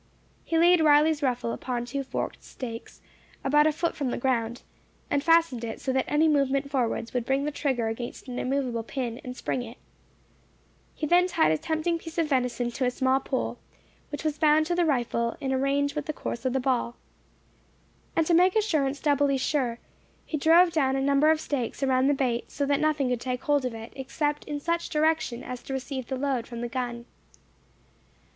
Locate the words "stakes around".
21.39-22.07